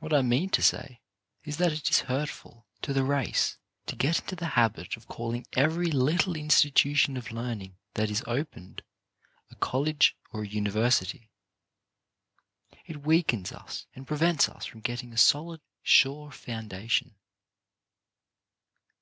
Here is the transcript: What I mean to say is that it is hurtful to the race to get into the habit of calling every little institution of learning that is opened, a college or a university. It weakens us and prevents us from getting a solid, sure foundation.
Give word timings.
What 0.00 0.12
I 0.12 0.20
mean 0.20 0.50
to 0.50 0.60
say 0.60 1.00
is 1.44 1.56
that 1.56 1.72
it 1.72 1.88
is 1.88 2.00
hurtful 2.12 2.66
to 2.82 2.92
the 2.92 3.04
race 3.04 3.56
to 3.86 3.96
get 3.96 4.20
into 4.20 4.36
the 4.36 4.48
habit 4.52 4.98
of 4.98 5.08
calling 5.08 5.46
every 5.54 5.86
little 5.90 6.36
institution 6.36 7.16
of 7.16 7.30
learning 7.32 7.78
that 7.94 8.10
is 8.10 8.22
opened, 8.26 8.82
a 9.50 9.54
college 9.54 10.14
or 10.30 10.42
a 10.42 10.46
university. 10.46 11.30
It 12.84 13.00
weakens 13.06 13.50
us 13.50 13.86
and 13.94 14.06
prevents 14.06 14.46
us 14.50 14.66
from 14.66 14.80
getting 14.82 15.14
a 15.14 15.16
solid, 15.16 15.62
sure 15.82 16.30
foundation. 16.30 17.14